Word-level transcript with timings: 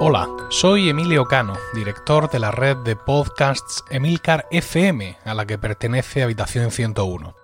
Hola, 0.00 0.28
soy 0.50 0.88
Emilio 0.88 1.26
Cano, 1.26 1.54
director 1.74 2.30
de 2.30 2.38
la 2.38 2.50
red 2.50 2.76
de 2.78 2.96
podcasts 2.96 3.84
Emilcar 3.90 4.46
FM, 4.50 5.16
a 5.24 5.34
la 5.34 5.46
que 5.46 5.58
pertenece 5.58 6.22
Habitación 6.22 6.70
101. 6.70 7.34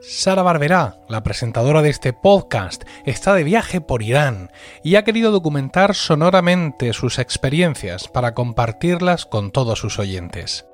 Sara 0.00 0.42
Barberá, 0.42 0.96
la 1.08 1.22
presentadora 1.22 1.82
de 1.82 1.90
este 1.90 2.12
podcast, 2.12 2.84
está 3.04 3.34
de 3.34 3.44
viaje 3.44 3.80
por 3.80 4.02
Irán 4.02 4.50
y 4.84 4.96
ha 4.96 5.04
querido 5.04 5.32
documentar 5.32 5.94
sonoramente 5.94 6.92
sus 6.92 7.18
experiencias 7.18 8.08
para 8.08 8.34
compartirlas 8.34 9.24
con 9.26 9.50
todos 9.50 9.78
sus 9.78 9.98
oyentes. 9.98 10.66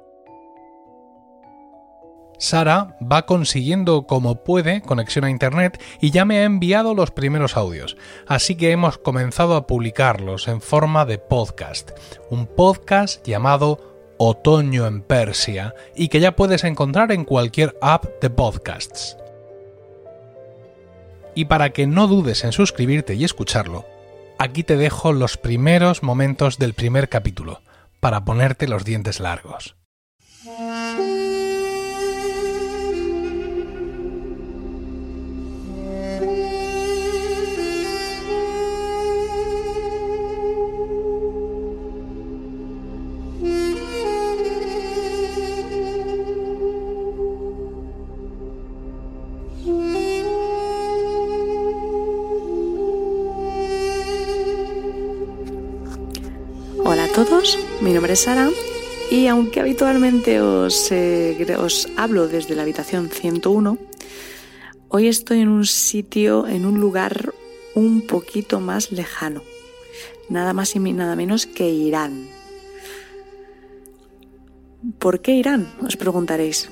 Sara 2.42 2.96
va 3.00 3.24
consiguiendo 3.24 4.08
como 4.08 4.42
puede 4.42 4.82
conexión 4.82 5.24
a 5.24 5.30
Internet 5.30 5.80
y 6.00 6.10
ya 6.10 6.24
me 6.24 6.40
ha 6.40 6.44
enviado 6.44 6.92
los 6.92 7.12
primeros 7.12 7.56
audios, 7.56 7.96
así 8.26 8.56
que 8.56 8.72
hemos 8.72 8.98
comenzado 8.98 9.54
a 9.54 9.68
publicarlos 9.68 10.48
en 10.48 10.60
forma 10.60 11.06
de 11.06 11.18
podcast, 11.18 11.92
un 12.30 12.48
podcast 12.48 13.24
llamado 13.24 14.14
Otoño 14.18 14.88
en 14.88 15.02
Persia 15.02 15.76
y 15.94 16.08
que 16.08 16.18
ya 16.18 16.34
puedes 16.34 16.64
encontrar 16.64 17.12
en 17.12 17.24
cualquier 17.24 17.76
app 17.80 18.06
de 18.20 18.28
podcasts. 18.28 19.16
Y 21.36 21.44
para 21.44 21.70
que 21.70 21.86
no 21.86 22.08
dudes 22.08 22.42
en 22.42 22.50
suscribirte 22.50 23.14
y 23.14 23.22
escucharlo, 23.22 23.86
aquí 24.40 24.64
te 24.64 24.76
dejo 24.76 25.12
los 25.12 25.36
primeros 25.36 26.02
momentos 26.02 26.58
del 26.58 26.74
primer 26.74 27.08
capítulo, 27.08 27.62
para 28.00 28.24
ponerte 28.24 28.66
los 28.66 28.84
dientes 28.84 29.20
largos. 29.20 29.76
Todos, 57.14 57.58
mi 57.82 57.92
nombre 57.92 58.14
es 58.14 58.20
Sara 58.20 58.48
y 59.10 59.26
aunque 59.26 59.60
habitualmente 59.60 60.40
os, 60.40 60.90
eh, 60.90 61.36
os 61.58 61.88
hablo 61.96 62.26
desde 62.26 62.54
la 62.54 62.62
habitación 62.62 63.10
101, 63.10 63.76
hoy 64.88 65.08
estoy 65.08 65.40
en 65.40 65.48
un 65.48 65.66
sitio, 65.66 66.46
en 66.46 66.64
un 66.64 66.80
lugar 66.80 67.34
un 67.74 68.06
poquito 68.06 68.60
más 68.60 68.92
lejano, 68.92 69.42
nada 70.30 70.54
más 70.54 70.74
y 70.74 70.78
nada 70.78 71.14
menos 71.14 71.44
que 71.44 71.68
Irán. 71.68 72.28
¿Por 74.98 75.20
qué 75.20 75.32
Irán? 75.32 75.70
Os 75.86 75.96
preguntaréis. 75.96 76.70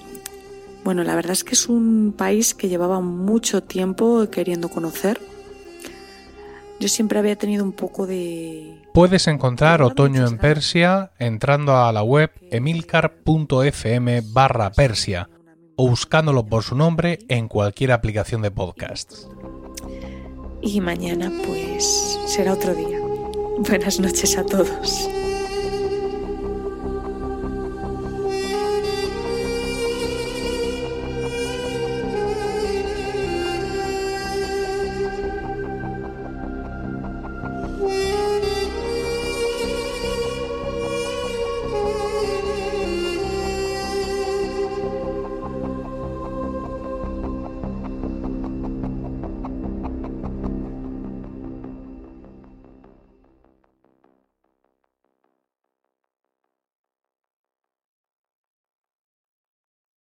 Bueno, 0.85 1.05
la 1.05 1.17
verdad 1.17 1.33
es 1.33 1.45
que 1.45 1.55
es 1.55 1.69
un 1.69 2.15
país 2.17 2.55
que 2.55 2.71
llevaba 2.71 3.01
mucho 3.01 3.63
tiempo 3.63 4.31
queriendo 4.31 4.71
conocer. 4.71 5.21
Yo 6.81 6.89
siempre 6.89 7.19
había 7.19 7.37
tenido 7.37 7.63
un 7.63 7.73
poco 7.73 8.07
de... 8.07 8.81
Puedes 8.95 9.29
encontrar 9.29 9.83
Otoño 9.83 10.27
en 10.27 10.39
Persia 10.39 11.13
entrando 11.19 11.77
a 11.77 11.93
la 11.93 12.03
web 12.03 12.31
emilcar.fm 12.51 14.23
barra 14.33 14.73
Persia 14.73 15.29
o 15.77 15.89
buscándolo 15.89 16.47
por 16.47 16.63
su 16.63 16.75
nombre 16.75 17.19
en 17.29 17.49
cualquier 17.49 17.93
aplicación 17.93 18.41
de 18.41 18.51
podcasts. 18.51 19.29
Y 20.63 20.81
mañana 20.81 21.31
pues 21.47 22.19
será 22.27 22.55
otro 22.55 22.75
día. 22.75 22.99
Buenas 23.59 24.01
noches 24.01 24.39
a 24.39 24.47
todos. 24.47 25.07